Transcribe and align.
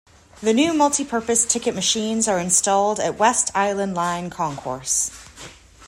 The 0.41 0.51
new 0.51 0.73
multi-purpose 0.73 1.45
ticket 1.45 1.75
machines 1.75 2.27
are 2.27 2.39
installed 2.39 2.99
at 2.99 3.19
West 3.19 3.51
Island 3.53 3.93
Line 3.93 4.31
concourse. 4.31 5.11